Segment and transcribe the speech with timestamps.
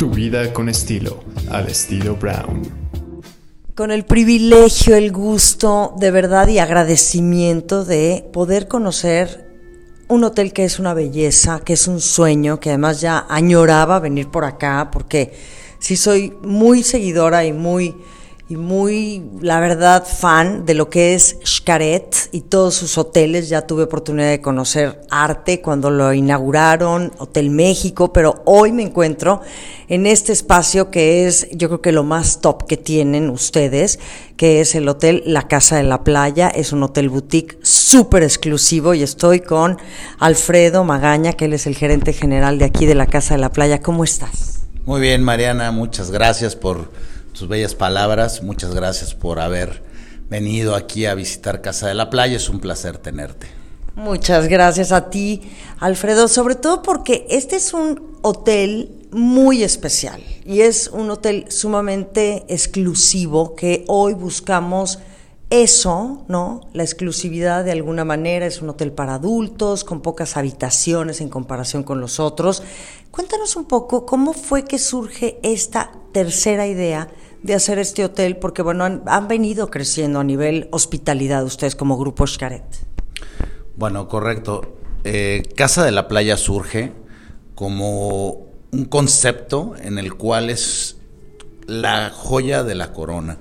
[0.00, 2.62] Tu vida con estilo, al estilo Brown.
[3.74, 9.46] Con el privilegio, el gusto, de verdad y agradecimiento de poder conocer
[10.08, 14.28] un hotel que es una belleza, que es un sueño, que además ya añoraba venir
[14.30, 15.34] por acá, porque
[15.80, 17.94] sí soy muy seguidora y muy
[18.50, 23.48] y muy, la verdad, fan de lo que es Xcaret y todos sus hoteles.
[23.48, 29.40] Ya tuve oportunidad de conocer arte cuando lo inauguraron, Hotel México, pero hoy me encuentro
[29.86, 34.00] en este espacio que es, yo creo que lo más top que tienen ustedes,
[34.36, 36.48] que es el Hotel La Casa de la Playa.
[36.48, 39.78] Es un hotel boutique súper exclusivo y estoy con
[40.18, 43.52] Alfredo Magaña, que él es el gerente general de aquí de la Casa de la
[43.52, 43.80] Playa.
[43.80, 44.62] ¿Cómo estás?
[44.86, 46.88] Muy bien, Mariana, muchas gracias por
[47.40, 48.42] sus bellas palabras.
[48.42, 49.82] Muchas gracias por haber
[50.28, 52.36] venido aquí a visitar Casa de la Playa.
[52.36, 53.46] Es un placer tenerte.
[53.94, 60.60] Muchas gracias a ti, Alfredo, sobre todo porque este es un hotel muy especial y
[60.60, 64.98] es un hotel sumamente exclusivo que hoy buscamos
[65.48, 66.68] eso, ¿no?
[66.74, 71.84] La exclusividad de alguna manera es un hotel para adultos, con pocas habitaciones en comparación
[71.84, 72.62] con los otros.
[73.10, 77.08] Cuéntanos un poco cómo fue que surge esta tercera idea
[77.42, 78.36] de hacer este hotel?
[78.36, 82.64] Porque, bueno, han, venido creciendo a nivel hospitalidad ustedes como Grupo Xcaret.
[83.76, 84.76] Bueno, correcto.
[85.04, 86.92] Eh, Casa de la Playa surge
[87.54, 90.98] como un concepto en el cual es
[91.66, 93.38] la joya de la corona.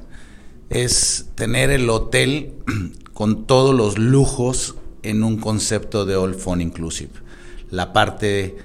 [0.70, 2.54] Es tener el hotel
[3.14, 7.12] con todos los lujos en un concepto de All Phone Inclusive.
[7.70, 8.58] La parte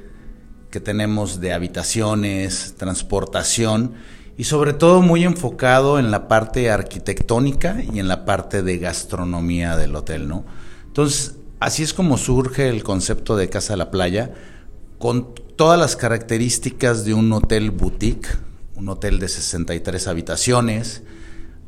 [0.71, 3.95] que tenemos de habitaciones, transportación
[4.37, 9.77] y sobre todo muy enfocado en la parte arquitectónica y en la parte de gastronomía
[9.77, 10.45] del hotel, ¿no?
[10.87, 14.33] Entonces, así es como surge el concepto de Casa de la Playa,
[14.99, 18.29] con todas las características de un hotel boutique,
[18.75, 21.03] un hotel de 63 habitaciones,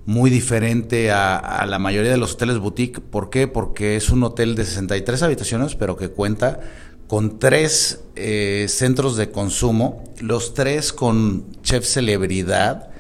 [0.05, 3.01] muy diferente a, a, la mayoría de los hoteles boutique.
[3.01, 3.49] ¿Por qué?
[3.49, 6.61] Porque es un hotel de 63 habitaciones, pero que cuenta
[7.07, 12.91] con tres eh, centros de consumo, los tres con chef celebridad.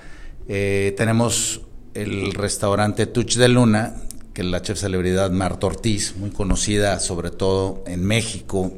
[0.48, 1.62] Eh, tenemos
[1.94, 3.96] el restaurante Touch de Luna,
[4.32, 8.72] que es la chef celebridad Marta Ortiz, muy conocida sobre todo en México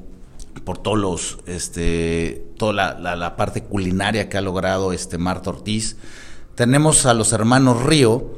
[0.64, 5.96] por todos los, este, toda la, parte culinaria que ha logrado este Marta Ortiz.
[6.54, 8.36] Tenemos a los hermanos Río,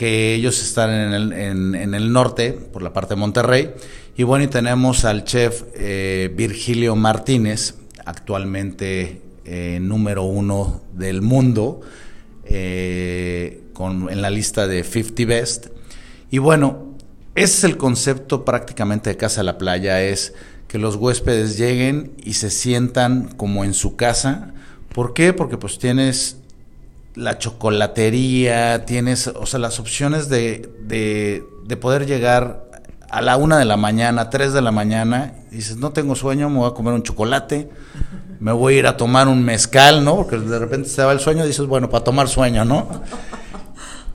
[0.00, 0.88] que ellos están
[1.34, 3.70] en el, norte, por la parte de Monterrey,
[4.16, 7.74] y bueno, y tenemos al chef eh, Virgilio Martínez,
[8.06, 11.82] actualmente eh, número uno del mundo,
[12.46, 15.66] eh, en la lista de 50 Best.
[16.30, 16.94] Y bueno,
[17.34, 20.32] ese es el concepto prácticamente de Casa de la Playa, es
[20.66, 24.54] que los huéspedes lleguen y se sientan como en su casa.
[24.94, 25.34] ¿Por qué?
[25.34, 26.39] Porque pues tienes
[27.14, 32.70] la chocolatería, tienes, o sea, las opciones de, de, de poder llegar
[33.10, 36.58] a la una de la mañana, tres de la mañana, dices, no tengo sueño, me
[36.58, 37.68] voy a comer un chocolate,
[38.38, 40.16] me voy a ir a tomar un mezcal, ¿no?
[40.16, 42.88] Porque de repente se va el sueño y dices, bueno, para tomar sueño, ¿no?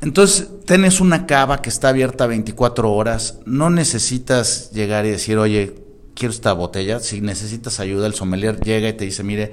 [0.02, 5.76] Entonces, tienes una cava que está abierta 24 horas, no necesitas llegar y decir, oye,
[6.16, 9.52] quiero esta botella, si necesitas ayuda, el sommelier llega y te dice, mire,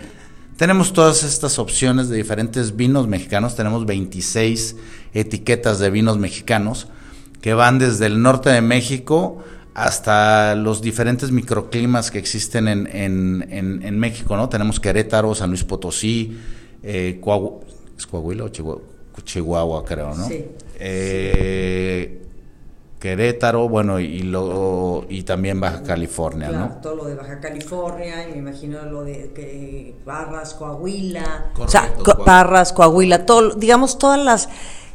[0.62, 4.76] tenemos todas estas opciones de diferentes vinos mexicanos, tenemos 26
[5.12, 6.86] etiquetas de vinos mexicanos,
[7.40, 9.42] que van desde el norte de México
[9.74, 14.48] hasta los diferentes microclimas que existen en, en, en, México, ¿no?
[14.48, 16.38] Tenemos Querétaro, San Luis Potosí,
[16.84, 17.20] eh,
[17.98, 18.48] ¿es Coahuila o
[19.24, 19.84] Chihuahua?
[19.84, 20.28] creo, ¿no?
[20.28, 20.44] Sí.
[20.78, 22.22] Eh,
[23.02, 28.30] Querétaro, bueno, y lo y también Baja California, claro, todo lo de Baja California, y
[28.30, 31.92] me imagino lo de que Parras, Coahuila, o sea,
[32.24, 34.48] Parras, Coahuila, todo, digamos todas las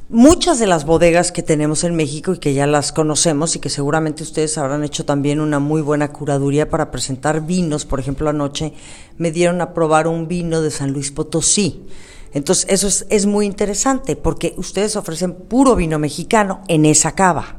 [0.09, 3.69] Muchas de las bodegas que tenemos en México y que ya las conocemos y que
[3.69, 8.72] seguramente ustedes habrán hecho también una muy buena curaduría para presentar vinos, por ejemplo anoche
[9.18, 11.86] me dieron a probar un vino de San Luis Potosí.
[12.31, 17.57] Entonces eso es, muy interesante porque ustedes ofrecen puro vino mexicano en esa cava.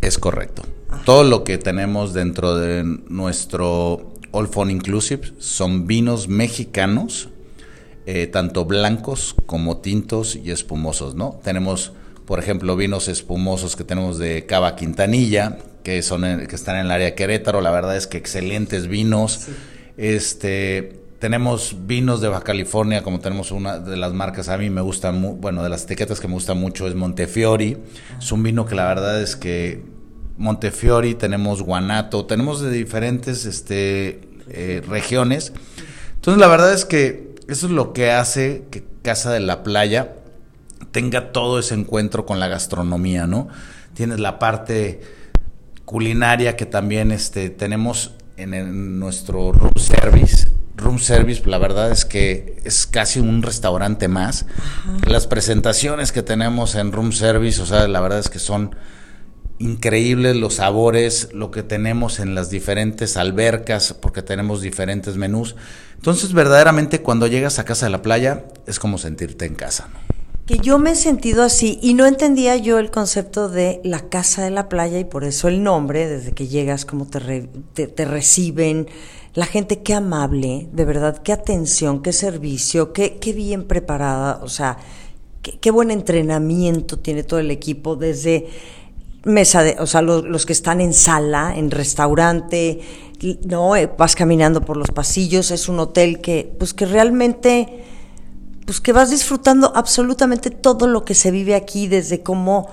[0.00, 0.62] Es correcto.
[1.04, 7.28] Todo lo que tenemos dentro de nuestro All Fun Inclusive son vinos mexicanos
[8.06, 11.38] eh, tanto blancos como tintos y espumosos, ¿no?
[11.44, 11.92] Tenemos,
[12.24, 16.90] por ejemplo, vinos espumosos que tenemos de Cava Quintanilla, que son que están en el
[16.90, 19.48] área de Querétaro, la verdad es que excelentes vinos.
[19.98, 24.80] Este tenemos vinos de Baja California, como tenemos una de las marcas, a mí me
[24.80, 27.76] gusta, bueno, de las etiquetas que me gusta mucho es Montefiori.
[28.18, 29.82] Es un vino que la verdad es que
[30.40, 35.52] Montefiori, tenemos Guanato, tenemos de diferentes este, eh, regiones.
[36.14, 40.14] Entonces la verdad es que eso es lo que hace que Casa de la Playa
[40.92, 43.48] tenga todo ese encuentro con la gastronomía, ¿no?
[43.92, 45.00] Tienes la parte
[45.84, 50.48] culinaria que también este, tenemos en, nuestro room service.
[50.74, 54.46] Room service, la verdad es que es casi un restaurante más.
[55.06, 58.74] Las presentaciones que tenemos en room service, o sea, la verdad es que son
[59.60, 65.54] increíbles los sabores, lo que tenemos en las diferentes albercas, porque tenemos diferentes menús.
[65.96, 69.90] Entonces, verdaderamente, cuando llegas a casa de la playa, es como sentirte en casa.
[70.46, 74.42] Que yo me he sentido así y no entendía yo el concepto de la casa
[74.42, 78.88] de la playa y por eso el nombre, desde que llegas, cómo te, te, reciben,
[79.34, 84.48] la gente qué amable, de verdad, qué atención, qué servicio, qué, qué bien preparada, o
[84.48, 84.78] sea,
[85.42, 88.48] qué, qué buen entrenamiento tiene todo el equipo desde
[89.24, 92.80] mesa de, o sea, los, que están en sala, en restaurante,
[93.44, 97.84] no, eh, vas caminando por los pasillos, es un hotel que, pues que realmente,
[98.64, 102.68] pues que vas disfrutando absolutamente todo lo que se vive aquí, desde cómo,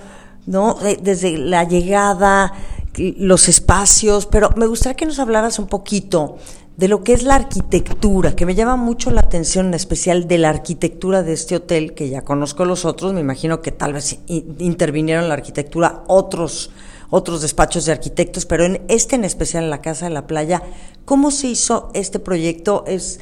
[0.45, 2.53] no, eh, desde la llegada,
[2.97, 6.37] los espacios, pero me gustaría que nos hablaras un poquito
[6.77, 10.37] de lo que es la arquitectura, que me llama mucho la atención, en especial de
[10.37, 14.19] la arquitectura de este hotel, que ya conozco los otros, me imagino que tal vez
[14.27, 16.69] intervinieron en la arquitectura otros,
[17.09, 20.61] otros despachos de arquitectos, pero en este en especial, en la Casa de la Playa,
[21.03, 22.83] ¿cómo se hizo este proyecto?
[22.85, 23.21] Es,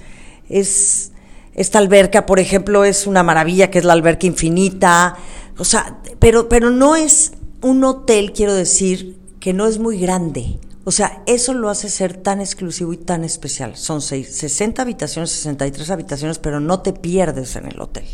[0.50, 1.14] es,
[1.54, 5.16] esta alberca, por ejemplo, es una maravilla, que es la alberca infinita,
[5.58, 7.32] o sea, pero, pero no es
[7.62, 10.60] un hotel, quiero decir, que no es muy grande.
[10.88, 13.76] O sea, eso lo hace ser tan exclusivo y tan especial.
[13.76, 18.06] Son seis, 60 habitaciones, 63 habitaciones, pero no te pierdes en el hotel.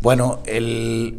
[0.00, 1.16] Bueno, el,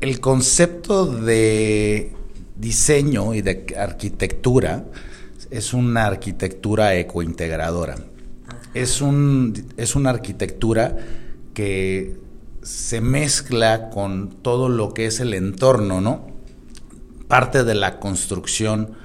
[0.00, 2.14] el concepto de
[2.56, 4.86] diseño y de arquitectura
[5.50, 7.96] es una arquitectura ecointegradora.
[8.72, 10.96] Es, un, es una arquitectura
[11.52, 12.16] que
[12.62, 16.26] se mezcla con todo lo que es el entorno, ¿no?
[17.28, 19.03] Parte de la construcción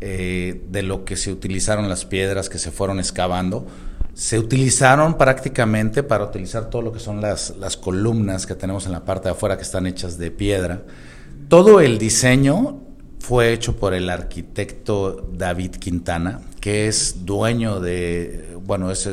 [0.00, 3.66] eh, de lo que se utilizaron las piedras que se fueron excavando,
[4.14, 8.92] se utilizaron prácticamente para utilizar todo lo que son las, las columnas que tenemos en
[8.92, 10.82] la parte de afuera que están hechas de piedra.
[11.48, 12.80] Todo el diseño
[13.20, 19.08] fue hecho por el arquitecto David Quintana, que es dueño de, bueno, es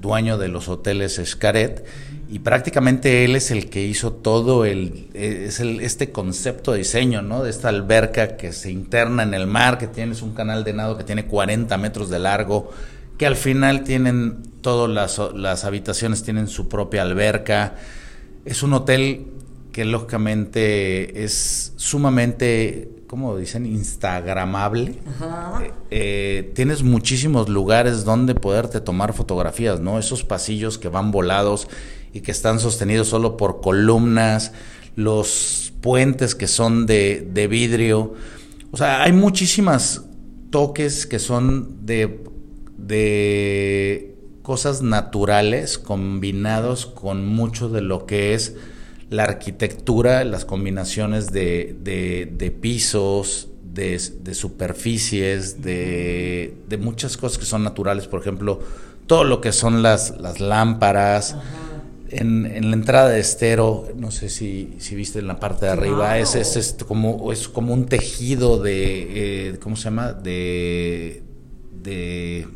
[0.00, 1.84] dueño de los hoteles Escaret
[2.28, 7.22] y prácticamente él es el que hizo todo el, es el, este concepto de diseño,
[7.22, 7.44] ¿no?
[7.44, 10.98] De esta alberca que se interna en el mar, que tienes un canal de nado
[10.98, 12.70] que tiene 40 metros de largo,
[13.16, 17.76] que al final tienen todas las, las habitaciones tienen su propia alberca.
[18.44, 19.26] Es un hotel
[19.76, 23.66] que lógicamente es sumamente, ¿cómo dicen?
[23.66, 24.92] Instagramable.
[25.60, 29.98] Eh, eh, tienes muchísimos lugares donde poderte tomar fotografías, ¿no?
[29.98, 31.68] Esos pasillos que van volados
[32.16, 34.52] y que están sostenidos solo por columnas,
[34.94, 38.14] los puentes que son de, de vidrio.
[38.70, 40.02] O sea, hay muchísimas
[40.48, 42.24] toques que son de,
[42.78, 48.54] de cosas naturales combinados con mucho de lo que es
[49.10, 53.98] la arquitectura, las combinaciones de, de, pisos, de,
[54.32, 58.60] superficies, de, muchas cosas que son naturales, por ejemplo,
[59.06, 61.36] todo lo que son las, las lámparas
[62.10, 66.18] en, la entrada de estero, no sé si, si viste en la parte de arriba,
[66.18, 70.12] es, es, como, es como un tejido de, eh, ¿cómo se llama?
[70.12, 71.22] De,
[71.82, 72.48] de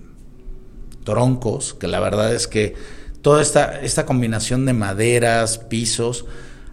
[1.04, 2.74] troncos, que la verdad es que
[3.22, 6.26] toda esta, esta combinación de maderas, pisos,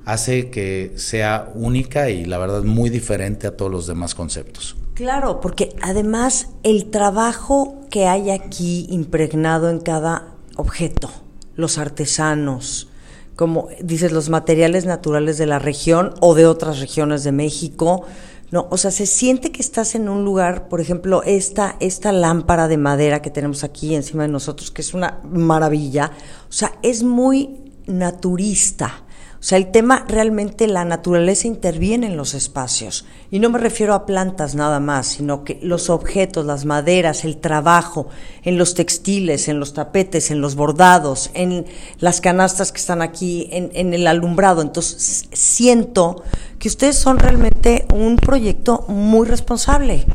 [0.05, 4.77] hace que sea única y la verdad muy diferente a todos los demás conceptos.
[4.93, 11.11] Claro, porque además el trabajo que hay aquí impregnado en cada objeto,
[11.57, 12.87] los artesanos,
[13.35, 18.05] como dices, los materiales naturales de la región o de otras regiones de México.
[18.49, 22.69] No, o sea, se siente que estás en un lugar, por ejemplo, esta, esta lámpara
[22.69, 26.11] de madera que tenemos aquí encima de nosotros, que es una maravilla.
[26.49, 29.03] O sea, es muy naturista.
[29.39, 33.05] O sea, el tema realmente la naturaleza interviene en los espacios.
[33.29, 37.37] Y no me refiero a plantas nada más, sino que los objetos, las maderas, el
[37.37, 38.07] trabajo,
[38.43, 41.65] en los textiles, en los tapetes, en los bordados, en
[41.99, 44.61] las canastas que están aquí, en, en el alumbrado.
[44.61, 46.23] Entonces, siento
[46.57, 50.05] que ustedes son realmente un proyecto muy responsable.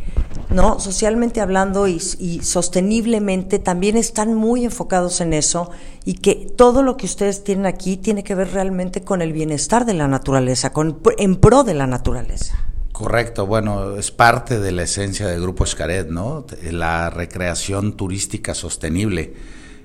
[0.52, 0.78] ¿no?
[0.80, 1.98] Socialmente hablando y,
[2.42, 5.70] sosteniblemente también están muy enfocados en eso
[6.04, 9.84] y que todo lo que ustedes tienen aquí tiene que ver realmente con el bienestar
[9.84, 12.71] de la naturaleza, con, en pro de la naturaleza.
[12.92, 16.46] Correcto, bueno, es parte de la esencia del Grupo Escaret, ¿no?
[16.70, 19.32] La recreación turística sostenible.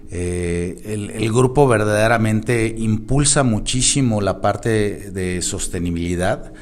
[0.10, 6.54] Eh, el, grupo verdaderamente impulsa muchísimo la parte de sostenibilidad,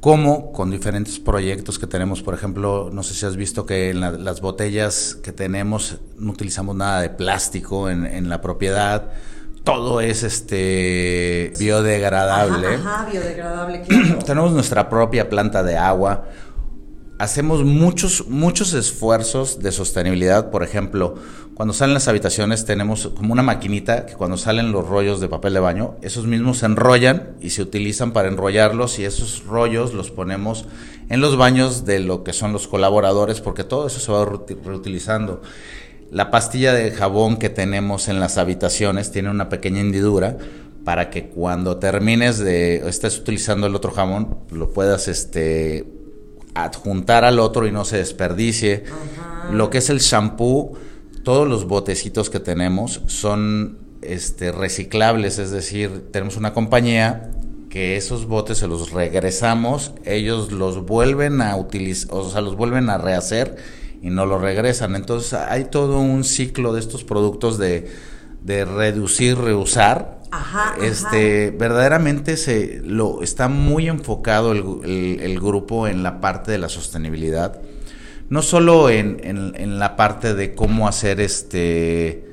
[0.00, 2.22] como con diferentes proyectos que tenemos.
[2.22, 6.76] Por ejemplo, no sé si has visto que en las botellas que tenemos no utilizamos
[6.76, 9.12] nada de plástico en, la propiedad.
[9.64, 12.74] Todo es este biodegradable.
[12.74, 13.84] Ajá, biodegradable,
[14.26, 16.24] tenemos nuestra propia planta de agua
[17.22, 20.50] hacemos muchos, muchos esfuerzos de sostenibilidad.
[20.50, 21.14] Por ejemplo,
[21.54, 25.54] cuando salen las habitaciones tenemos como una maquinita que cuando salen los rollos de papel
[25.54, 30.10] de baño, esos mismos se enrollan y se utilizan para enrollarlos y esos rollos los
[30.10, 30.64] ponemos
[31.10, 34.24] en los baños de lo que son los colaboradores porque todo eso se va
[34.64, 35.42] reutilizando.
[36.12, 40.36] La pastilla de jabón que tenemos en las habitaciones tiene una pequeña hendidura
[40.84, 45.86] para que cuando termines de estés utilizando el otro jabón lo puedas este
[46.52, 48.84] adjuntar al otro y no se desperdicie.
[49.52, 50.74] Lo que es el shampoo,
[51.22, 57.30] todos los botecitos que tenemos son este, reciclables, es decir, tenemos una compañía
[57.70, 62.90] que esos botes se los regresamos, ellos los vuelven a utilizar, o sea, los vuelven
[62.90, 63.56] a rehacer
[64.02, 64.96] y no los regresan.
[64.96, 67.90] Entonces hay todo un ciclo de estos productos de,
[68.42, 70.22] de reducir, reusar
[70.80, 77.60] este, verdaderamente se lo está muy enfocado el, grupo en la parte de la sostenibilidad.
[78.30, 82.28] No solo en, la parte de cómo hacer este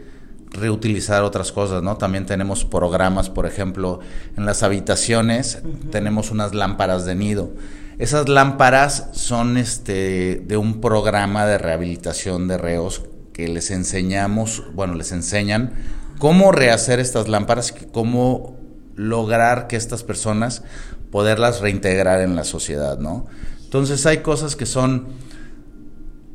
[0.52, 1.98] reutilizar otras cosas, ¿no?
[1.98, 4.00] También tenemos programas, por ejemplo,
[4.36, 5.62] en las habitaciones
[5.92, 7.52] tenemos unas lámparas de nido.
[8.00, 13.04] Esas lámparas son este de un programa de rehabilitación de reos
[13.34, 15.74] que les enseñamos, bueno, les enseñan
[16.18, 18.58] cómo rehacer estas lámparas, cómo
[18.96, 20.64] lograr que estas personas
[21.12, 23.26] poderlas reintegrar en la sociedad, ¿no?
[23.66, 25.08] Entonces hay cosas que son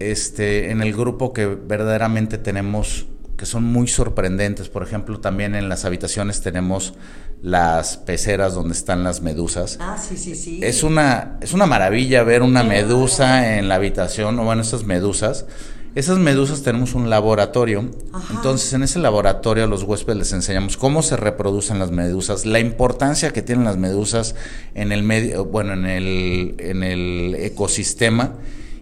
[0.01, 4.69] este en el grupo que verdaderamente tenemos que son muy sorprendentes.
[4.69, 6.95] Por ejemplo, también en las habitaciones tenemos
[7.43, 9.79] las peceras donde están las medusas.
[9.81, 10.61] Ah, sí, sí, sí.
[10.63, 15.47] Es una, es una maravilla ver una medusa en la habitación, o bueno, esas medusas.
[15.95, 17.89] Esas medusas tenemos un laboratorio.
[18.31, 22.59] Entonces, en ese laboratorio a los huéspedes les enseñamos cómo se reproducen las medusas, la
[22.59, 24.35] importancia que tienen las medusas
[24.75, 28.35] en el medio, bueno, en el, en el ecosistema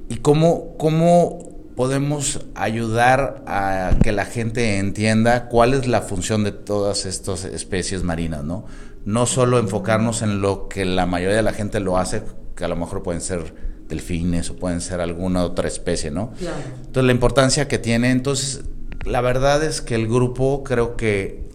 [0.08, 6.52] y cómo, cómo podemos ayudar a que la gente entienda cuál es la función de
[6.52, 8.64] todas estas especies marinas, ¿no?
[9.04, 12.22] No solo enfocarnos en lo que la mayoría de la gente lo hace,
[12.54, 13.54] que a lo mejor pueden ser
[13.88, 16.32] delfines o pueden ser alguna otra especie, ¿no?
[16.76, 18.62] Entonces la importancia que tiene, entonces
[19.04, 21.48] la verdad es que el grupo creo que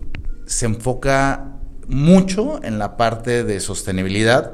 [0.46, 1.54] se enfoca
[1.88, 4.54] mucho en la parte de sostenibilidad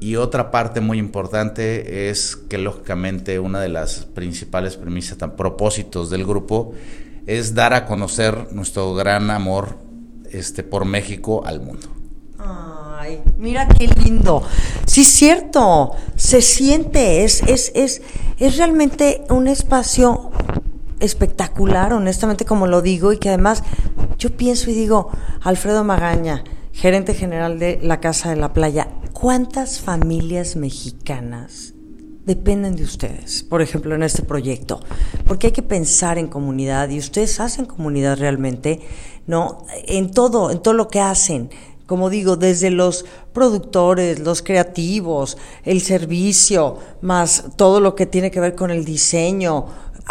[0.00, 6.24] y otra parte muy importante es que lógicamente una de las principales premisas, propósitos del
[6.24, 6.72] grupo
[7.26, 9.76] es dar a conocer nuestro gran amor
[10.30, 11.86] este, por México al mundo.
[12.38, 14.42] Ay, mira qué lindo.
[14.86, 15.92] Sí, cierto.
[16.16, 18.00] Se siente, es, es, es,
[18.38, 20.30] es realmente un espacio
[20.98, 23.62] espectacular, honestamente, como lo digo, y que además
[24.18, 25.10] yo pienso y digo,
[25.42, 28.88] Alfredo Magaña, gerente general de la Casa de la Playa,
[29.20, 31.74] ¿cuántas familias mexicanas
[32.24, 34.80] dependen de ustedes, por ejemplo, en este proyecto?
[35.26, 38.80] Porque hay que pensar en comunidad y ustedes hacen comunidad realmente,
[39.26, 39.66] ¿no?
[39.86, 41.50] En todo, en todo lo que hacen
[41.90, 48.38] como digo, desde los productores, los creativos, el servicio, más todo lo que tiene que
[48.38, 49.66] ver con el diseño,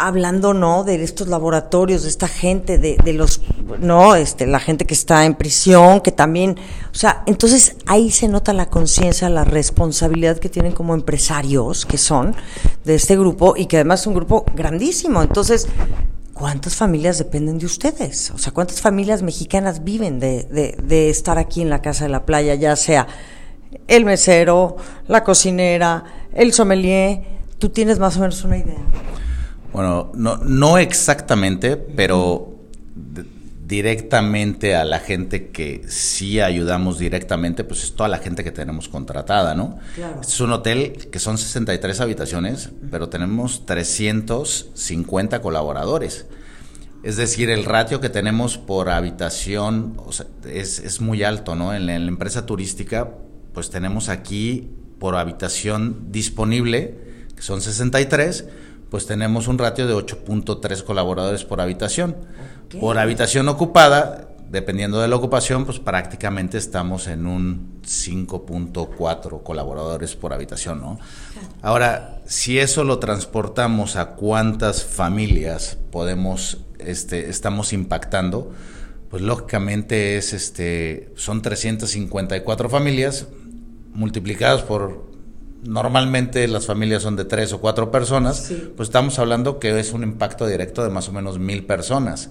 [0.06, 3.40] hablando no de estos laboratorios, de esta gente, de, de, los
[3.78, 6.56] no, este, la gente que está en prisión, que también,
[6.90, 11.98] o sea, entonces ahí se nota la conciencia, la responsabilidad que tienen como empresarios que
[11.98, 12.34] son
[12.84, 15.22] de este grupo y que además es un grupo grandísimo.
[15.22, 15.68] Entonces,
[16.32, 18.30] ¿cuántas familias dependen de ustedes?
[18.30, 20.44] O sea, ¿cuántas familias mexicanas viven de,
[20.82, 23.06] de, estar aquí en la Casa de la Playa, ya sea
[23.86, 24.76] el mesero,
[25.06, 27.20] la cocinera, el sommelier?
[27.58, 28.78] ¿Tú tienes más o menos una idea?
[29.72, 32.50] Bueno, no, no exactamente, pero
[33.70, 38.88] directamente a la gente que sí ayudamos directamente, pues es toda la gente que tenemos
[38.88, 39.78] contratada, ¿no?
[39.94, 40.20] Claro.
[40.20, 46.26] Este es un hotel que son 63 habitaciones, pero tenemos 350 colaboradores.
[47.04, 49.96] Es decir, el ratio que tenemos por habitación
[50.44, 51.72] es, muy alto, ¿no?
[51.72, 53.08] En la, en la empresa turística,
[53.54, 56.98] pues tenemos aquí por habitación disponible,
[57.36, 58.46] que son 63,
[58.90, 62.16] pues tenemos un ratio de 8.3 colaboradores por habitación.
[62.80, 70.32] Por habitación ocupada, dependiendo de la ocupación, pues prácticamente estamos en un 5.4 colaboradores por
[70.32, 70.98] habitación, ¿no?
[71.62, 78.52] Ahora, si eso lo transportamos a cuántas familias podemos este, estamos impactando,
[79.08, 83.26] pues lógicamente es este son 354 familias
[83.92, 85.09] multiplicadas por
[85.62, 90.02] normalmente las familias son de tres o cuatro personas, pues estamos hablando que es un
[90.02, 92.30] impacto directo de más o menos mil personas.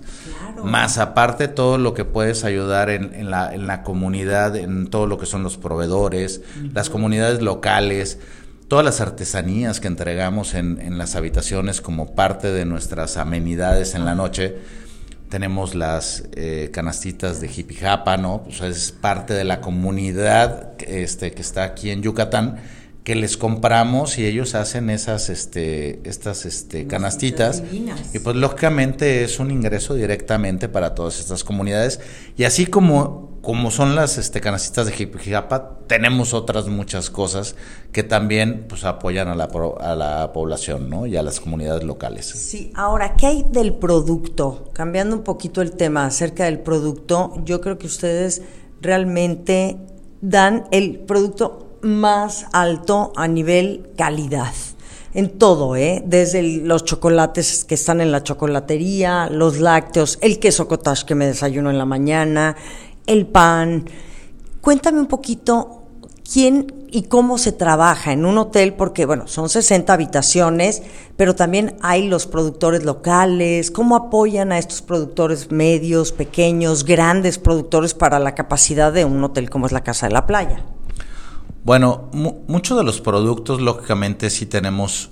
[0.64, 5.18] Más aparte todo lo que puedes ayudar en, la, en, la, comunidad, en todo lo
[5.18, 6.42] que son los proveedores,
[6.74, 8.20] las comunidades locales,
[8.68, 14.06] todas las artesanías que entregamos en, en, las habitaciones como parte de nuestras amenidades en
[14.06, 14.58] la noche.
[15.30, 18.44] Tenemos las eh, canastitas de hippie japa, ¿no?
[18.44, 22.58] Pues es parte de la comunidad este, que está aquí en Yucatán
[23.04, 27.64] que les compramos y ellos hacen esas este estas este canastitas
[28.14, 32.02] y pues lógicamente es un ingreso directamente para todas estas comunidades
[32.38, 37.56] y así como como son las este canastitas de Jipijapa tenemos otras muchas cosas
[37.92, 41.08] que también pues apoyan a la, a la población ¿no?
[41.08, 42.28] y a las comunidades locales.
[42.28, 44.70] Sí, ahora, ¿qué hay del producto?
[44.74, 48.44] Cambiando un poquito el tema acerca del producto, yo creo que ustedes
[48.82, 49.78] realmente
[50.22, 54.54] dan el producto más alto a nivel calidad.
[55.14, 56.04] En todo, ¿eh?
[56.06, 61.26] Desde los chocolates que están en la chocolatería, los lácteos, el queso cottage que me
[61.26, 62.56] desayuno en la mañana,
[63.08, 63.86] el pan.
[64.62, 65.84] Cuéntame un poquito
[66.32, 70.82] quién y cómo se trabaja en un hotel, porque bueno, son 60 habitaciones,
[71.18, 77.94] pero también hay los productores locales, cómo apoyan a estos productores medios, pequeños, grandes productores
[77.94, 80.64] para la capacidad de un hotel como es la Casa de la Playa.
[81.64, 85.10] Bueno, muchos de los productos, lógicamente, sí tenemos.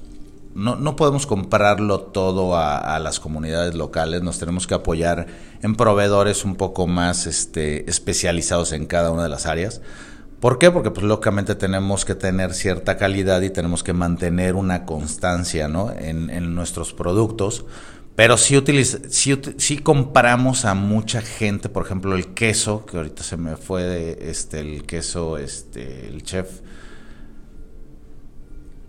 [0.55, 5.27] No, no podemos comprarlo todo a, las comunidades locales, nos tenemos que apoyar
[5.61, 9.81] en proveedores un poco más este, especializados en cada una de las áreas.
[10.39, 10.71] ¿Por qué?
[10.71, 15.91] Porque pues lógicamente tenemos que tener cierta calidad y tenemos que mantener una constancia ¿no?
[15.91, 17.65] en nuestros productos
[18.17, 23.37] pero sí, utiliza, sí, compramos a mucha gente, por ejemplo, el queso, que ahorita se
[23.37, 26.61] me fue de, este, el queso, este, el chef.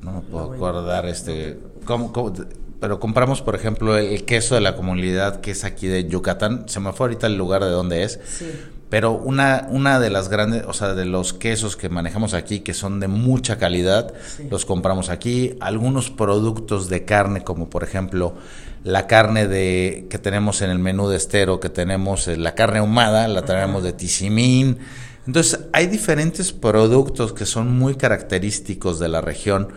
[0.01, 1.59] No me puedo acordar, este.
[2.81, 6.67] pero compramos, por ejemplo, el queso de la comunidad que es aquí de Yucatán.
[6.67, 8.19] Se me fue ahorita el lugar de donde es.
[8.25, 8.51] Sí.
[8.91, 12.73] Pero una, una de las grandes, o sea, de los quesos que manejamos aquí, que
[12.73, 14.15] son de mucha calidad,
[14.51, 15.57] los compramos aquí.
[15.61, 18.35] Algunos productos de carne, como por ejemplo
[18.85, 22.79] la carne de que tenemos en el menú de estero, que tenemos eh, la carne
[22.79, 24.79] ahumada, la traemos de Tizimín.
[25.27, 29.69] Entonces, hay diferentes productos que son muy característicos de la región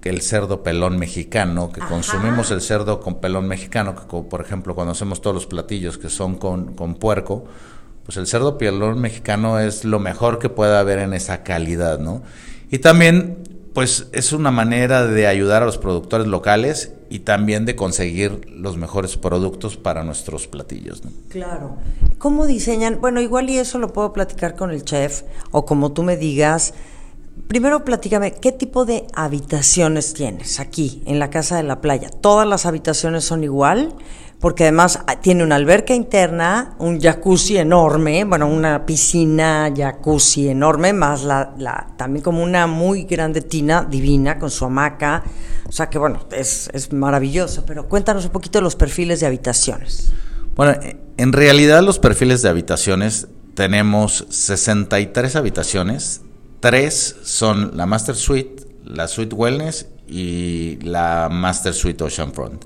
[0.00, 4.74] que el cerdo pelón mexicano, que consumimos el cerdo con pelón mexicano, que por ejemplo
[4.74, 7.44] cuando hacemos todos los platillos que son con, con puerco,
[8.04, 12.22] pues el cerdo pelón mexicano es lo mejor que puede haber en esa calidad, ¿no?
[12.70, 13.38] Y también,
[13.74, 18.76] pues es una manera de ayudar a los productores locales y también de conseguir los
[18.76, 21.04] mejores productos para nuestros platillos.
[21.04, 21.10] ¿no?
[21.30, 21.76] Claro.
[22.18, 23.00] ¿Cómo diseñan?
[23.00, 26.74] Bueno, igual y eso lo puedo platicar con el chef o como tú me digas
[27.48, 32.10] primero platícame, ¿qué tipo de habitaciones tienes aquí en la casa de la playa?
[32.10, 33.94] ¿Todas las habitaciones son igual?
[34.38, 40.92] Porque además ah, tiene una alberca interna, un jacuzzi enorme, bueno, una piscina jacuzzi enorme,
[40.92, 45.24] más la, también como una muy grande tina divina con su hamaca.
[45.68, 47.64] O sea que bueno, es, es maravilloso.
[47.66, 50.12] Pero cuéntanos un poquito los perfiles de habitaciones.
[50.54, 50.78] Bueno,
[51.16, 56.20] en realidad los perfiles de habitaciones tenemos 63 habitaciones
[56.60, 62.64] Tres son la Master Suite, la Suite Wellness y la Master Suite Oceanfront.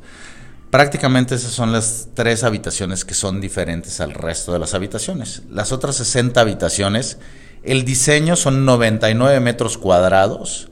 [0.70, 5.42] Prácticamente esas son las tres habitaciones que son diferentes al resto de las habitaciones.
[5.50, 7.18] Las otras 60 habitaciones,
[7.62, 10.70] el diseño son 99 metros cuadrados,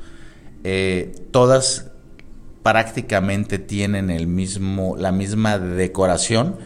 [0.65, 1.91] eh, todas
[2.63, 6.57] prácticamente tienen el mismo, la misma decoración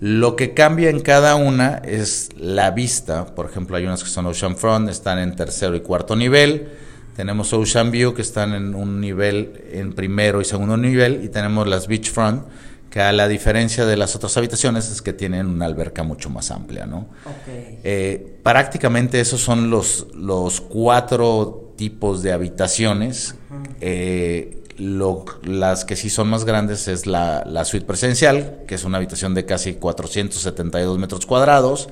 [0.00, 3.26] lo que cambia en cada una es la vista.
[3.34, 6.68] Por ejemplo, hay unas que son Ocean Front, están en tercero y cuarto nivel.
[7.16, 11.22] Tenemos Ocean View, que están en un nivel, en primero y segundo nivel.
[11.24, 12.44] Y tenemos las Beach Front,
[12.90, 16.50] que a la diferencia de las otras habitaciones es que tienen una alberca mucho más
[16.50, 17.08] amplia, ¿no?
[17.84, 23.36] Eh, prácticamente esos son los, los cuatro tipos de habitaciones
[24.78, 29.46] las que sí son más grandes es la, suite presencial, que es una habitación de
[29.46, 31.88] casi 472 metros cuadrados,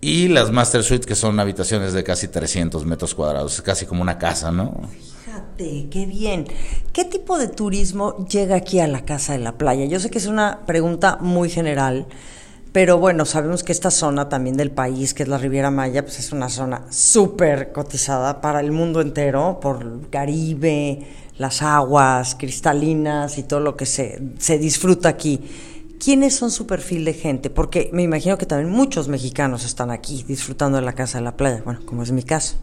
[0.00, 4.02] y las master suite, que son habitaciones de casi 300 metros cuadrados, es casi como
[4.02, 4.88] una casa, ¿no?
[5.24, 6.46] Fíjate, qué bien.
[6.92, 9.86] ¿Qué tipo de turismo llega aquí a la Casa de la Playa?
[9.86, 12.06] Yo sé que es una pregunta muy general,
[12.72, 16.18] pero bueno, sabemos que esta zona también del país, que es la Riviera Maya, pues
[16.18, 21.06] es una zona súper cotizada para el mundo entero, por Caribe,
[21.38, 25.40] las aguas cristalinas y todo lo que se, se disfruta aquí.
[25.98, 27.50] ¿quiénes son su perfil de gente?
[27.50, 31.36] Porque me imagino que también muchos mexicanos están aquí disfrutando de la casa de la
[31.36, 32.56] playa, bueno, como es mi caso.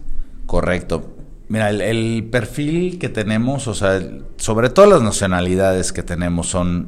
[0.45, 1.03] Correcto.
[1.49, 4.01] Mira, el, perfil que tenemos, o sea,
[4.37, 6.87] sobre todo las nacionalidades que tenemos son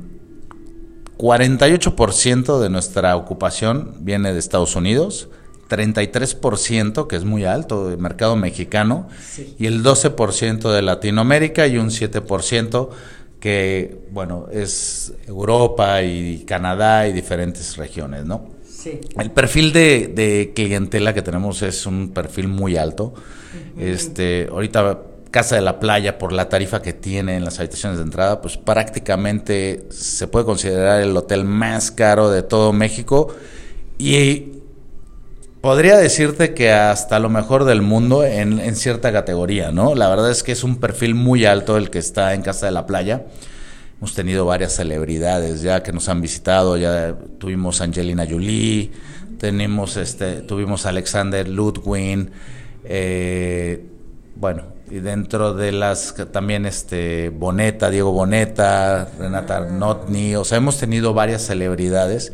[1.17, 5.29] 48% de nuestra ocupación viene de Estados Unidos,
[5.69, 9.07] 33%, que es muy alto, del mercado mexicano,
[9.57, 12.89] y el 12% de Latinoamérica y un 7%
[13.39, 18.49] que, bueno, es Europa y Canadá y diferentes regiones, ¿no?
[18.67, 18.99] Sí.
[19.19, 23.13] El perfil de, clientela que tenemos es un perfil muy alto.
[23.77, 24.99] Este, ahorita
[25.35, 28.55] Casa de la Playa, por la tarifa que tiene en las habitaciones de entrada, pues
[28.55, 33.35] prácticamente se puede considerar el hotel más caro de todo México.
[33.97, 34.61] Y
[35.65, 39.95] podría decirte que hasta lo mejor del mundo en, cierta categoría, ¿no?
[39.95, 42.71] La verdad es que es un perfil muy alto el que está en Casa de
[42.71, 43.25] la Playa.
[43.97, 48.91] Hemos tenido varias celebridades ya que nos han visitado, ya tuvimos Angelina Jolie,
[49.39, 52.29] tenemos este, tuvimos Alexander Ludwig,
[52.83, 53.87] eh,
[54.35, 60.77] bueno, y dentro de las también este Boneta, Diego Boneta, Renata Arnotni, o sea, hemos
[60.77, 62.33] tenido varias celebridades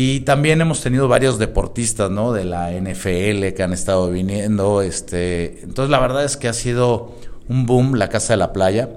[0.00, 2.32] y también hemos tenido varios deportistas, ¿no?
[2.32, 7.16] De la NFL que han estado viniendo, este, entonces la verdad es que ha sido
[7.48, 8.90] un boom la Casa de la Playa.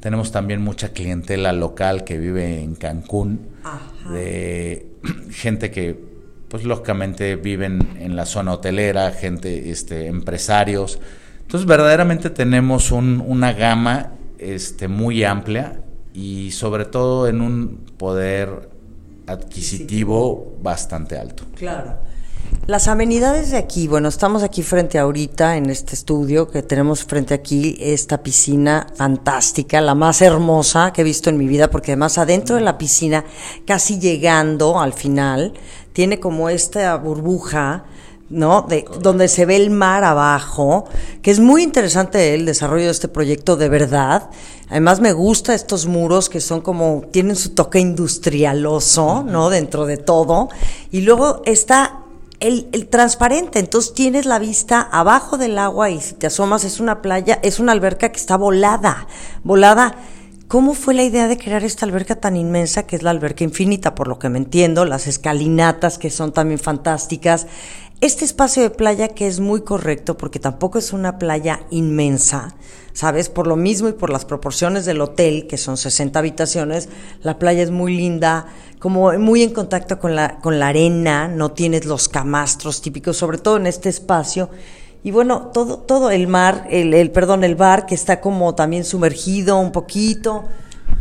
[0.00, 3.50] Tenemos también mucha clientela local que vive en Cancún,
[4.10, 4.88] de
[5.30, 6.12] gente que
[6.48, 10.98] pues lógicamente viven en la zona hotelera, gente, este, empresarios,
[11.52, 15.82] entonces, verdaderamente tenemos una gama este, muy amplia
[16.14, 18.71] y sobre todo en un poder
[19.26, 21.44] adquisitivo bastante alto.
[21.54, 21.98] Claro.
[22.66, 27.34] Las amenidades de aquí, bueno, estamos aquí frente ahorita en este estudio que tenemos frente
[27.34, 32.18] aquí esta piscina fantástica, la más hermosa que he visto en mi vida, porque además
[32.18, 33.24] adentro de la piscina,
[33.66, 35.54] casi llegando al final,
[35.92, 37.84] tiene como esta burbuja
[38.32, 38.62] ¿no?
[38.62, 40.86] De, donde se ve el mar abajo,
[41.20, 44.30] que es muy interesante el desarrollo de este proyecto de verdad.
[44.70, 49.50] Además me gusta estos muros que son como, tienen su toque industrialoso, ¿no?
[49.50, 50.48] Dentro de todo.
[50.90, 52.00] Y luego está
[52.40, 56.80] el, el, transparente, entonces tienes la vista abajo del agua y si te asomas es
[56.80, 59.06] una playa, es una alberca que está volada,
[59.44, 59.94] volada.
[60.52, 63.94] ¿Cómo fue la idea de crear esta alberca tan inmensa que es la alberca infinita?
[63.94, 67.46] Por lo que me entiendo, las escalinatas que son también fantásticas,
[68.02, 72.52] este espacio de playa que es muy correcto porque tampoco es una playa inmensa,
[72.92, 73.28] ¿sabes?
[73.28, 76.88] Por lo mismo y por las proporciones del hotel, que son 60 habitaciones,
[77.22, 78.46] la playa es muy linda,
[78.80, 83.38] como muy en contacto con la, con la arena, no tienes los camastros típicos, sobre
[83.38, 84.50] todo en este espacio.
[85.04, 88.84] Y bueno, todo, todo el mar, el, el perdón, el bar que está como también
[88.84, 90.46] sumergido un poquito,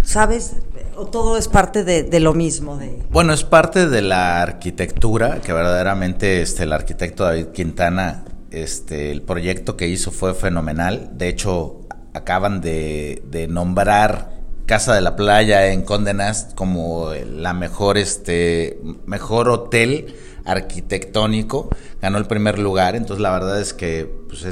[0.03, 0.55] ¿sabes?
[0.95, 2.77] ¿O todo es parte de, lo mismo?
[2.77, 3.01] De...
[3.09, 9.21] Bueno, es parte de la arquitectura, que verdaderamente este, el arquitecto David Quintana, este, el
[9.21, 11.11] proyecto que hizo fue fenomenal.
[11.13, 18.79] De hecho, acaban de, nombrar Casa de la Playa en Condenas como la mejor, este,
[19.05, 21.69] mejor hotel arquitectónico.
[22.01, 24.43] Ganó el primer lugar, entonces la verdad es que pues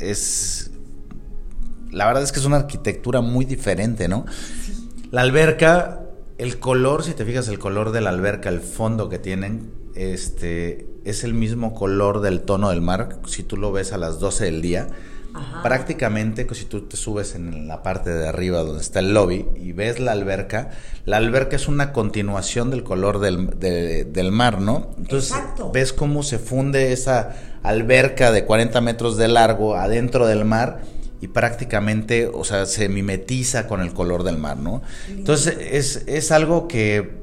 [0.00, 0.71] es
[1.92, 4.24] la verdad es que es una arquitectura muy diferente, ¿no?
[5.10, 6.00] La alberca,
[6.38, 10.86] el color, si te fijas el color de la alberca, el fondo que tienen, este,
[11.04, 14.46] es el mismo color del tono del mar, si tú lo ves a las 12
[14.46, 14.88] del día.
[15.62, 19.72] Prácticamente, si tú te subes en la parte de arriba donde está el lobby y
[19.72, 20.72] ves la alberca,
[21.06, 24.90] la alberca es una continuación del color del, del mar, ¿no?
[24.98, 25.34] Entonces
[25.72, 30.82] ves cómo se funde esa alberca de 40 metros de largo adentro del mar
[31.22, 34.82] y prácticamente, o sea, se mimetiza con el color del mar, ¿no?
[35.08, 37.22] Entonces es, es algo que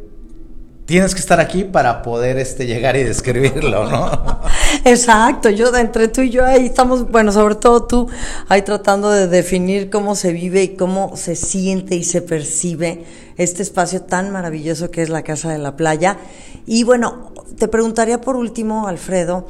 [0.85, 4.39] tienes que estar aquí para poder este llegar y describirlo, ¿no?
[4.85, 8.09] Exacto, yo entre tú y yo ahí estamos, bueno, sobre todo tú
[8.47, 13.03] ahí tratando de definir cómo se vive y cómo se siente y se percibe
[13.35, 16.17] este espacio tan maravilloso que es la Casa de la Playa.
[16.65, 19.45] Y bueno, te preguntaría por último, Alfredo,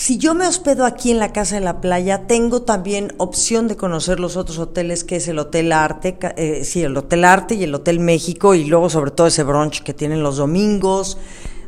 [0.00, 3.76] si yo me hospedo aquí en la Casa de la Playa, tengo también opción de
[3.76, 7.64] conocer los otros hoteles, que es el Hotel Arte, eh, sí, el Hotel Arte y
[7.64, 11.18] el Hotel México, y luego sobre todo ese brunch que tienen los domingos.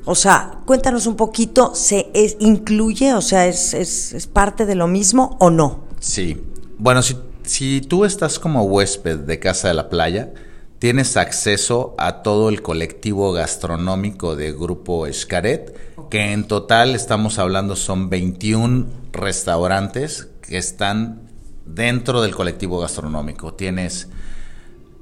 [0.07, 5.37] O sea, cuéntanos un poquito, ¿se incluye, o sea, es, es, parte de lo mismo
[5.39, 5.85] o no?
[6.01, 6.43] Sí.
[6.79, 10.33] Bueno, si, si tú estás como huésped de Casa de la Playa,
[10.79, 17.75] tienes acceso a todo el colectivo gastronómico de Grupo Escaret, que en total estamos hablando
[17.75, 21.23] son 21 restaurantes que están
[21.65, 23.55] dentro del colectivo gastronómico.
[23.55, 24.09] Tienes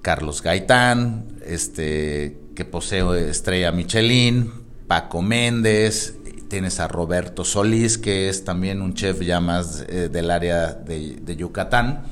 [0.02, 4.52] Carlos Gaitán, este, que posee estrella Michelin,
[4.86, 6.14] Paco Méndez,
[6.46, 11.36] tienes a Roberto Solís, que es también un chef ya más eh, del área de,
[11.36, 12.04] Yucatán.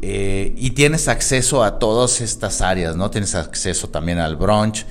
[0.00, 3.10] Eh, y tienes acceso a todas estas áreas, ¿no?
[3.10, 4.86] Tienes acceso también al brunch.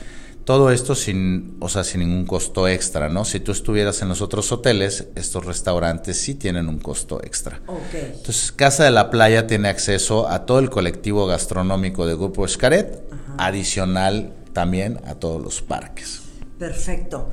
[0.46, 3.24] Todo esto sin, o sea, sin ningún costo extra, ¿no?
[3.24, 7.62] Si tú estuvieras en los otros hoteles, estos restaurantes sí tienen un costo extra.
[7.94, 13.04] Entonces, Casa de la Playa tiene acceso a todo el colectivo gastronómico de Grupo Escaret,
[13.38, 16.22] adicional también a todos los parques.
[16.60, 17.30] Perfecto.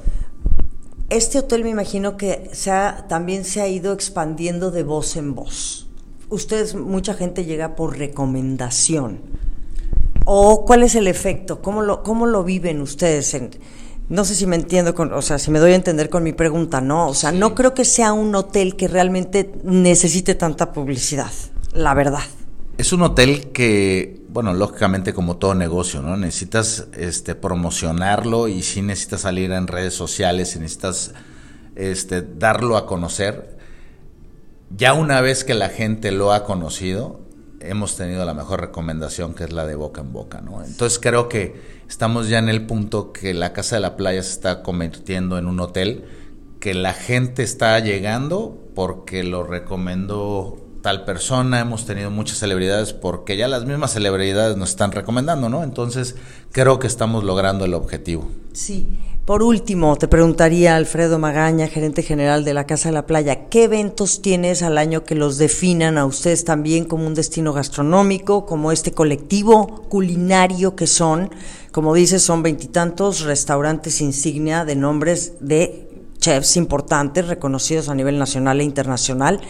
[1.09, 2.70] Este hotel me imagino que se
[3.09, 5.88] también se ha ido expandiendo de voz en voz.
[6.29, 9.20] Ustedes, mucha gente llega por recomendación.
[10.32, 11.60] ¿O cuál es el efecto?
[11.60, 13.36] ¿Cómo lo, cómo lo viven ustedes?
[14.08, 16.32] no sé si me entiendo, con, o sea, si me doy a entender con mi
[16.32, 17.08] pregunta, ¿no?
[17.08, 21.32] O sea, no creo que sea un hotel que realmente necesite tanta publicidad,
[21.72, 22.22] la verdad.
[22.78, 26.16] Es un hotel que, bueno, lógicamente como todo negocio, ¿no?
[26.16, 31.12] Necesitas este, promocionarlo y sí necesitas salir en redes sociales, necesitas
[31.74, 33.58] este, darlo a conocer.
[34.76, 37.18] Ya una vez que la gente lo ha conocido,
[37.61, 40.64] hemos tenido la mejor recomendación que es la de boca en boca, ¿no?
[40.64, 44.33] Entonces creo que estamos ya en el punto que la Casa de la Playa se
[44.33, 46.05] está convirtiendo en un hotel
[46.59, 53.36] que la gente está llegando porque lo recomendó tal persona, hemos tenido muchas celebridades porque
[53.36, 55.62] ya las mismas celebridades nos están recomendando, ¿no?
[55.62, 56.16] Entonces,
[56.52, 58.28] creo que estamos logrando el objetivo.
[58.52, 58.86] Sí.
[59.26, 63.64] Por último, te preguntaría Alfredo Magaña, gerente general de la Casa de la Playa, ¿qué
[63.64, 68.72] eventos tienes al año que los definan a ustedes también como un destino gastronómico, como
[68.72, 71.30] este colectivo culinario que son?
[71.70, 75.88] Como dices, son veintitantos restaurantes insignia de nombres de
[76.18, 79.40] chefs importantes, reconocidos a nivel nacional e internacional.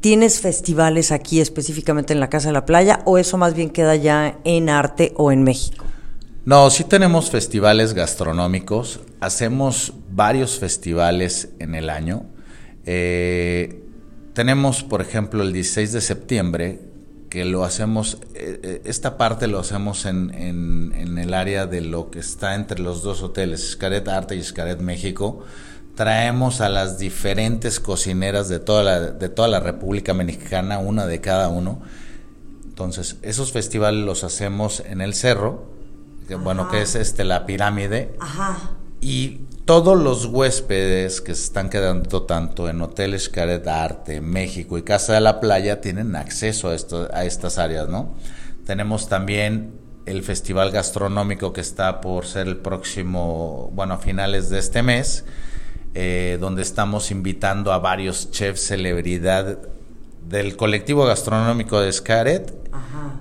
[0.00, 3.96] ¿Tienes festivales aquí específicamente en la Casa de la Playa o eso más bien queda
[3.96, 5.84] ya en arte o en México?
[6.44, 12.26] No, sí tenemos festivales gastronómicos, hacemos varios festivales en el año.
[12.86, 13.82] Eh,
[14.34, 16.80] tenemos, por ejemplo, el 16 de septiembre,
[17.28, 22.10] que lo hacemos, eh, eh, esta parte lo hacemos en, en, el área de lo
[22.10, 25.44] que está entre los dos hoteles, Scaret Arte y Scaret México
[25.98, 31.20] traemos a las diferentes cocineras de toda la, de toda la República Mexicana, una de
[31.20, 31.80] cada uno.
[32.64, 35.64] Entonces, esos festivales los hacemos en el cerro,
[36.28, 38.14] que, bueno, que es este la pirámide.
[38.20, 38.76] Ajá.
[39.00, 44.82] Y todos los huéspedes que se están quedando tanto en hoteles Caret Arte, México y
[44.82, 48.14] Casa de la Playa tienen acceso a, esto, a estas áreas, ¿no?
[48.64, 49.72] Tenemos también
[50.06, 55.24] el festival gastronómico que está por ser el próximo, bueno, a finales de este mes,
[55.94, 59.58] eh, donde estamos invitando a varios chefs celebridad
[60.28, 62.54] del colectivo gastronómico de Scaret,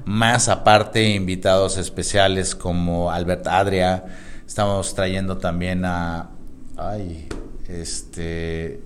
[0.05, 4.05] más aparte invitados especiales como Albert Adria,
[4.45, 6.29] estamos trayendo también a,
[6.77, 7.27] ay,
[7.67, 8.81] este,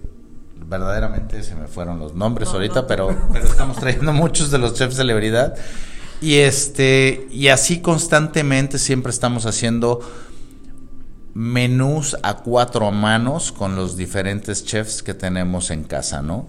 [0.68, 4.96] verdaderamente se me fueron los nombres ahorita, pero, pero estamos trayendo muchos de los chefs
[4.96, 5.56] celebridad.
[6.22, 10.02] Y este, y así constantemente siempre estamos haciendo
[11.34, 16.48] menús a cuatro manos con los diferentes chefs que tenemos en casa, ¿no?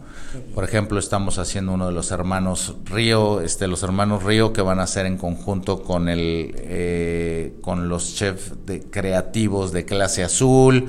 [0.55, 4.81] Por ejemplo, estamos haciendo uno de los hermanos Río, este, los hermanos Río que van
[4.81, 10.89] a hacer en conjunto con el, eh, con los chefs de, creativos de clase azul.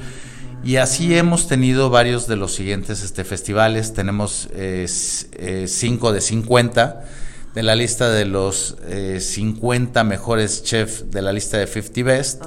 [0.63, 3.93] Y así hemos tenido varios de los siguientes este, festivales.
[3.93, 4.87] Tenemos eh,
[5.33, 7.03] eh, cinco de 50
[7.53, 8.75] de la lista de los
[9.19, 12.43] 50 eh, mejores chefs de la lista de 50 Best.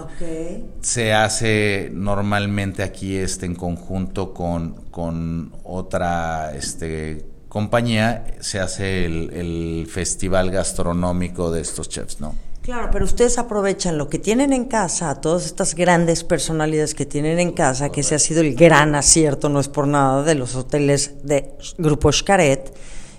[0.81, 9.89] Se hace normalmente aquí este en conjunto con, con otra este, compañía, se hace el,
[9.91, 12.35] festival gastronómico de estos chefs, ¿no?
[12.61, 17.39] Claro, pero ustedes aprovechan lo que tienen en casa, todas estas grandes personalidades que tienen
[17.39, 20.57] en casa, que ese ha sido el gran acierto, no es por nada, de los
[20.57, 22.66] hoteles de Grupo Xcaret,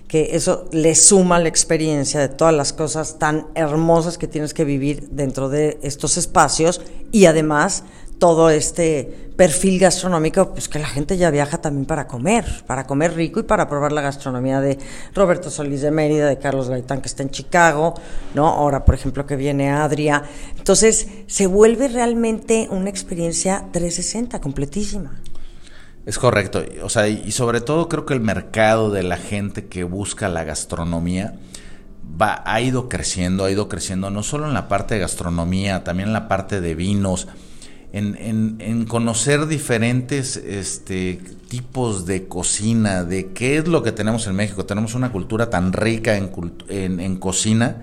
[0.08, 4.64] que eso le suma la experiencia de todas las cosas tan hermosas que tienes que
[4.64, 6.80] vivir dentro de estos espacios
[7.12, 7.84] y además
[8.18, 13.14] todo este perfil gastronómico, pues que la gente ya viaja también para comer, para comer
[13.14, 14.78] rico y para probar la gastronomía de
[15.14, 17.94] Roberto Solís de Mérida, de Carlos Gaitán que está en Chicago,
[18.34, 18.48] ¿no?
[18.48, 20.24] Ahora, por ejemplo, que viene Adria.
[20.56, 25.12] Entonces, se vuelve realmente una experiencia 360 completísima.
[26.06, 29.84] Es correcto, o sea, y sobre todo creo que el mercado de la gente que
[29.84, 31.34] busca la gastronomía
[32.20, 36.08] va, ha ido creciendo, ha ido creciendo no solo en la parte de gastronomía, también
[36.08, 37.28] en la parte de vinos,
[37.92, 44.36] en, en, conocer diferentes este, tipos de cocina, de qué es lo que tenemos en
[44.36, 44.66] México.
[44.66, 46.30] Tenemos una cultura tan rica en,
[46.68, 47.82] en, en cocina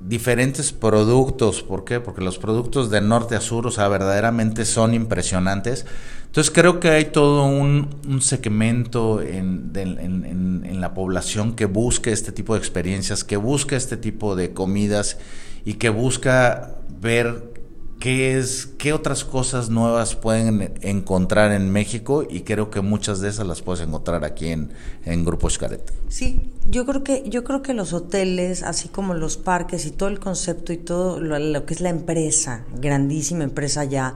[0.00, 1.62] diferentes productos.
[1.62, 2.00] ¿Por qué?
[2.00, 5.86] Porque los productos de norte a sur, o sea, verdaderamente son impresionantes.
[6.28, 12.54] Entonces creo que hay todo un, segmento en, en, la población que busca este tipo
[12.54, 15.18] de experiencias, que busca este tipo de comidas
[15.64, 17.58] y que busca ver
[17.98, 23.28] qué es, qué otras cosas nuevas pueden encontrar en México y creo que muchas de
[23.28, 24.70] esas las puedes encontrar aquí en,
[25.04, 25.92] en Grupo Xcaret.
[26.08, 30.08] Sí, yo creo que, yo creo que los hoteles, así como los parques y todo
[30.08, 34.14] el concepto y todo lo, que es la empresa, grandísima empresa ya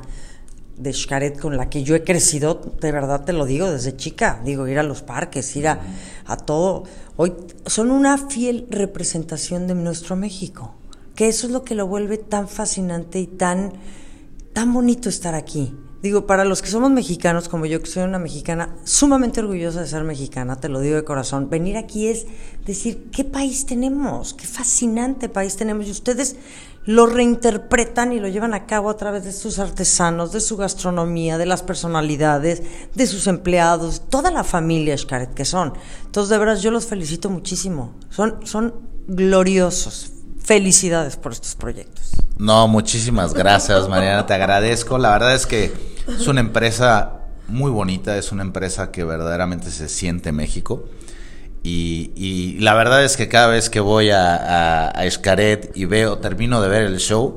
[0.82, 4.40] de Xcaret con la que yo he crecido, de verdad te lo digo desde chica,
[4.44, 5.80] digo, ir a los parques, ir a,
[6.26, 6.84] a todo,
[7.16, 7.32] hoy
[7.66, 10.74] son una fiel representación de nuestro México
[11.14, 13.72] que eso es lo que lo vuelve tan fascinante y tan,
[14.52, 15.74] tan bonito estar aquí.
[16.02, 19.86] Digo, para los que somos mexicanos, como yo que soy una mexicana, sumamente orgullosa de
[19.86, 22.26] ser mexicana, te lo digo de corazón, venir aquí es
[22.66, 24.34] decir, ¿qué país tenemos?
[24.34, 25.86] ¿Qué fascinante país tenemos?
[25.86, 26.34] Y ustedes
[26.84, 31.38] lo reinterpretan y lo llevan a cabo a través de sus artesanos, de su gastronomía,
[31.38, 32.62] de las personalidades,
[32.94, 35.74] de sus empleados, toda la familia Xcaret que son.
[36.04, 37.94] Entonces, de verdad, yo los felicito muchísimo.
[38.10, 38.74] Son, son
[39.06, 42.12] gloriosos, felicidades por estos proyectos.
[42.38, 44.98] No, muchísimas gracias, Mariana, te agradezco.
[44.98, 45.72] La verdad es que
[46.08, 50.84] es una empresa muy bonita, es una empresa que verdaderamente se siente México.
[51.64, 56.60] Y, la verdad es que cada vez que voy a, a, Escaret y veo, termino
[56.60, 57.36] de ver el show,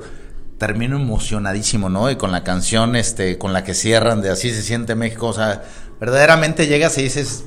[0.58, 2.10] termino emocionadísimo, ¿no?
[2.10, 5.32] Y con la canción este, con la que cierran de Así se siente México, o
[5.32, 5.62] sea,
[6.00, 7.44] verdaderamente llegas y dices,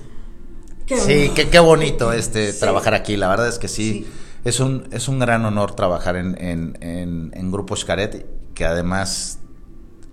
[0.87, 4.07] sí, qué, qué bonito este trabajar aquí, la verdad es que sí
[4.43, 9.39] es un, es un gran honor trabajar en, en, en, Grupo Xcaret, que además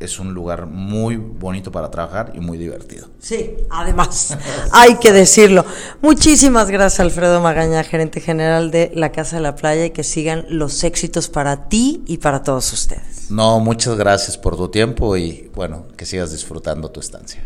[0.00, 3.08] es un lugar muy bonito para trabajar y muy divertido.
[3.18, 4.36] Sí, además,
[4.72, 5.64] hay que decirlo.
[6.02, 10.44] Muchísimas gracias, Alfredo Magaña, gerente general de la Casa de la Playa, y que sigan
[10.48, 13.30] los éxitos para ti y para todos ustedes.
[13.30, 17.42] No, muchas gracias por tu tiempo y bueno, que sigas disfrutando tu estancia.